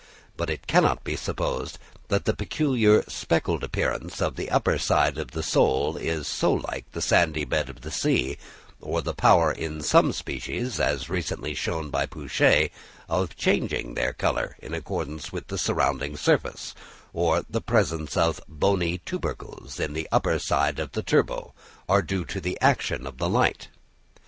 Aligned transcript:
But 0.35 0.49
it 0.49 0.65
cannot 0.65 1.03
be 1.03 1.15
supposed 1.15 1.77
that 2.07 2.25
the 2.25 2.33
peculiar 2.35 3.03
speckled 3.07 3.63
appearance 3.63 4.19
of 4.19 4.35
the 4.35 4.49
upper 4.49 4.79
side 4.79 5.19
of 5.19 5.29
the 5.29 5.43
sole, 5.43 5.99
so 6.23 6.53
like 6.53 6.91
the 6.93 7.03
sandy 7.03 7.45
bed 7.45 7.69
of 7.69 7.81
the 7.81 7.91
sea, 7.91 8.39
or 8.81 9.03
the 9.03 9.13
power 9.13 9.51
in 9.51 9.81
some 9.83 10.11
species, 10.11 10.79
as 10.79 11.07
recently 11.07 11.53
shown 11.53 11.91
by 11.91 12.07
Pouchet, 12.07 12.71
of 13.07 13.35
changing 13.35 13.93
their 13.93 14.11
colour 14.13 14.57
in 14.57 14.73
accordance 14.73 15.31
with 15.31 15.49
the 15.49 15.57
surrounding 15.59 16.17
surface, 16.17 16.73
or 17.13 17.43
the 17.47 17.61
presence 17.61 18.17
of 18.17 18.41
bony 18.47 18.97
tubercles 19.05 19.79
on 19.79 19.93
the 19.93 20.09
upper 20.11 20.39
side 20.39 20.79
of 20.79 20.93
the 20.93 21.03
turbot, 21.03 21.51
are 21.87 22.01
due 22.01 22.25
to 22.25 22.41
the 22.41 22.57
action 22.59 23.05
of 23.05 23.19
the 23.19 23.29
light. 23.29 23.67